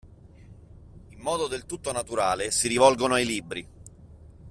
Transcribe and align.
In 1.09 1.19
modo 1.19 1.45
del 1.45 1.67
tutto 1.67 1.91
naturale 1.91 2.49
si 2.49 2.67
rivolgono 2.67 3.13
ai 3.13 3.23
libri. 3.27 3.67